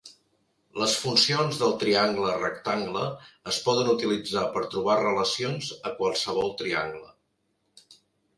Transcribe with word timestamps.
Les 0.83 0.93
funcions 1.01 1.59
del 1.63 1.75
triangle 1.83 2.31
rectangle, 2.37 3.03
es 3.51 3.59
poden 3.67 3.93
utilitzar 3.93 4.47
per 4.57 4.65
trobar 4.73 4.97
relacions 5.03 5.71
a 5.91 5.93
qualsevol 6.01 6.51
triangle. 6.65 7.09